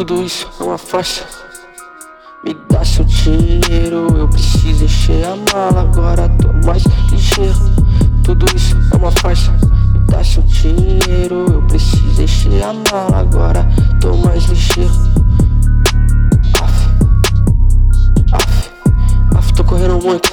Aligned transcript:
Tudo 0.00 0.22
isso 0.22 0.48
é 0.58 0.64
uma 0.64 0.78
farsa. 0.78 1.26
Me 2.42 2.54
dá 2.70 2.82
seu 2.82 3.04
dinheiro, 3.04 4.16
eu 4.16 4.26
preciso 4.28 4.84
encher 4.84 5.26
a 5.26 5.36
mala. 5.52 5.82
Agora 5.82 6.26
tô 6.40 6.48
mais 6.66 6.82
ligeiro. 7.10 7.54
Tudo 8.24 8.46
isso 8.56 8.74
é 8.92 8.96
uma 8.96 9.10
farsa. 9.10 9.52
Me 9.92 10.00
dá 10.08 10.24
seu 10.24 10.42
dinheiro, 10.44 11.44
eu 11.52 11.62
preciso 11.66 12.22
encher 12.22 12.62
a 12.62 12.72
mala. 12.72 13.18
Agora 13.18 13.68
tô 14.00 14.16
mais 14.16 14.44
ligeiro. 14.44 14.90
Af, 16.62 16.88
af, 18.32 18.70
af, 19.36 19.52
tô 19.52 19.64
correndo 19.64 19.98
muito. 20.02 20.29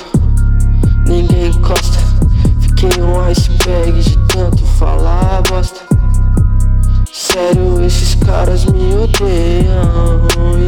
Caras 8.26 8.66
me 8.66 8.96
odeiam 8.96 10.28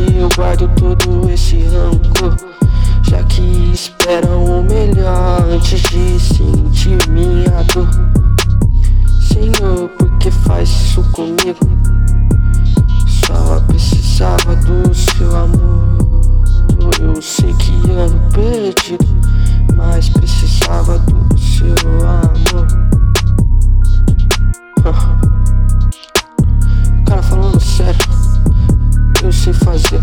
E 0.09 0.17
eu 0.19 0.29
guardo 0.35 0.69
todo 0.75 1.29
esse 1.29 1.57
rancor 1.63 2.35
Já 3.03 3.23
que 3.23 3.71
esperam 3.73 4.43
o 4.43 4.63
melhor 4.63 5.45
Antes 5.49 5.81
de 5.81 6.19
sentir 6.19 7.09
minha 7.09 7.63
dor 7.73 7.89
Senhor, 9.21 9.89
por 9.89 10.17
que 10.17 10.31
faz 10.31 10.69
isso 10.69 11.03
comigo? 11.11 11.59
Só 13.07 13.59
precisava 13.67 14.55
do 14.55 14.88
sei 29.49 29.53
fazer. 29.53 30.01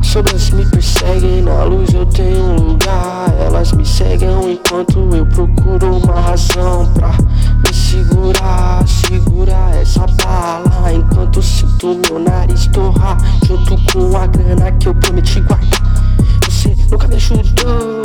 As 0.00 0.06
sombras 0.06 0.50
me 0.50 0.66
perseguem, 0.66 1.42
na 1.42 1.64
luz 1.64 1.92
eu 1.94 2.04
tenho 2.06 2.44
um 2.44 2.56
lugar. 2.56 3.34
Elas 3.38 3.72
me 3.72 3.86
seguem 3.86 4.52
enquanto 4.52 4.98
eu 5.14 5.26
procuro 5.26 5.96
uma 5.96 6.20
razão 6.20 6.90
pra 6.94 7.12
me 7.12 7.74
segurar. 7.74 8.86
Segurar 8.86 9.74
essa 9.76 10.06
bala 10.22 10.92
enquanto 10.92 11.42
sinto 11.42 12.00
meu 12.08 12.18
nariz 12.18 12.66
torrar. 12.68 13.16
Junto 13.46 13.76
com 13.92 14.16
a 14.16 14.26
grana 14.26 14.70
que 14.72 14.88
eu 14.88 14.94
prometi 14.94 15.40
guardar. 15.40 15.82
Você 16.44 16.76
nunca 16.90 17.08
me 17.08 17.16
ajudou, 17.16 18.02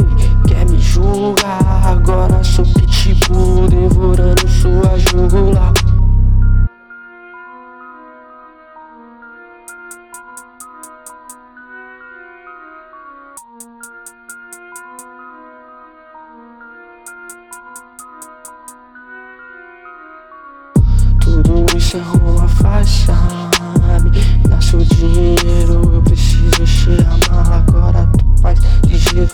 quer 0.47 0.65
me 0.69 0.79
julgar. 0.79 1.81
Agora 1.83 2.43
sou 2.43 2.65
Tudo 21.19 21.66
isso 21.75 21.97
é 21.97 22.02
uma 22.22 22.47
faixa. 22.47 23.13
Me 24.03 24.11
dá 24.47 24.61
seu 24.61 24.80
dinheiro, 24.80 25.91
eu 25.91 26.02
preciso 26.03 26.61
encher 26.61 27.05
a 27.08 27.17
mala. 27.31 27.58
Agora 27.58 28.08
tô 28.16 28.44
mais 28.44 28.59
ligeiro. 28.85 29.31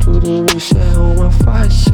Tudo 0.00 0.46
isso 0.56 0.74
é 0.76 0.98
uma 0.98 1.30
faixa. 1.30 1.92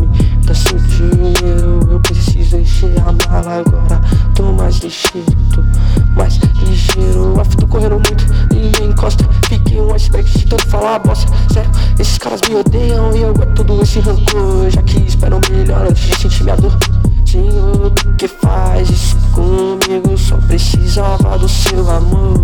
Me 0.00 0.06
dá 0.46 0.54
seu 0.54 0.78
dinheiro, 0.78 1.80
eu 1.90 2.00
preciso 2.00 2.56
encher 2.56 2.98
a 3.00 3.12
mala. 3.28 3.58
Agora 3.58 4.00
tô 4.34 4.50
mais 4.52 4.78
ligeiro, 4.78 5.26
mais 6.16 6.36
ligeiro. 6.36 7.38
A 7.38 7.44
tô 7.44 7.66
correndo 7.66 7.96
muito. 7.96 8.31
Um 9.92 9.94
iceberg 9.94 10.30
de 10.30 10.46
tanto 10.46 10.66
falar 10.68 10.98
bosta. 11.00 11.30
Sério, 11.52 11.70
esses 11.98 12.16
caras 12.16 12.40
me 12.48 12.56
odeiam 12.56 13.14
e 13.14 13.20
eu 13.20 13.34
guardo 13.34 13.54
todo 13.54 13.82
esse 13.82 14.00
rancor. 14.00 14.70
Já 14.70 14.82
que 14.82 14.98
esperam 15.00 15.38
melhor 15.50 15.82
antes 15.82 16.02
de 16.02 16.16
sentir 16.16 16.44
minha 16.44 16.56
dor. 16.56 16.72
Senhor, 17.26 17.92
que 18.16 18.26
faz 18.26 18.88
isso 18.88 19.16
comigo? 19.32 20.16
Só 20.16 20.36
precisava 20.38 21.38
do 21.38 21.46
seu 21.46 21.90
amor. 21.90 22.42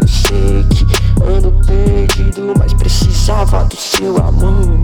Eu 0.00 0.08
sei 0.08 0.66
que 0.70 0.84
ando 1.22 1.52
perdido, 1.64 2.52
mas 2.58 2.72
precisava 2.74 3.64
do 3.64 3.76
seu 3.76 4.16
amor. 4.16 4.75